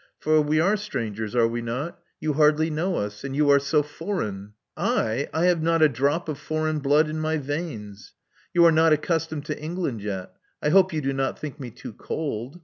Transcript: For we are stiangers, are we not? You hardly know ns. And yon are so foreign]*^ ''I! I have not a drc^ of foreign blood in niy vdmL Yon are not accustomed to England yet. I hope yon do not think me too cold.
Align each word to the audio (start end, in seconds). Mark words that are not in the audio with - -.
For 0.17 0.41
we 0.41 0.59
are 0.59 0.73
stiangers, 0.73 1.35
are 1.35 1.47
we 1.47 1.61
not? 1.61 1.99
You 2.19 2.33
hardly 2.33 2.71
know 2.71 3.05
ns. 3.05 3.23
And 3.23 3.35
yon 3.35 3.51
are 3.51 3.59
so 3.59 3.83
foreign]*^ 3.83 4.53
''I! 4.75 5.29
I 5.31 5.45
have 5.45 5.61
not 5.61 5.83
a 5.83 5.89
drc^ 5.89 6.27
of 6.27 6.39
foreign 6.39 6.79
blood 6.79 7.07
in 7.07 7.17
niy 7.17 7.39
vdmL 7.39 8.11
Yon 8.55 8.65
are 8.65 8.71
not 8.71 8.93
accustomed 8.93 9.45
to 9.45 9.61
England 9.61 10.01
yet. 10.01 10.31
I 10.59 10.69
hope 10.69 10.91
yon 10.91 11.03
do 11.03 11.13
not 11.13 11.37
think 11.37 11.59
me 11.59 11.69
too 11.69 11.93
cold. 11.93 12.59